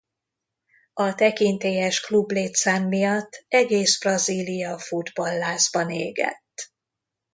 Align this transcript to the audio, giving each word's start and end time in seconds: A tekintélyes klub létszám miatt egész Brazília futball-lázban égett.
A 0.93 1.15
tekintélyes 1.15 1.99
klub 2.01 2.31
létszám 2.31 2.87
miatt 2.87 3.45
egész 3.47 3.99
Brazília 3.99 4.77
futball-lázban 4.77 5.89
égett. 5.91 6.73